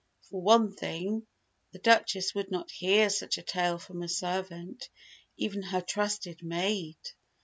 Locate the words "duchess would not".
1.77-2.71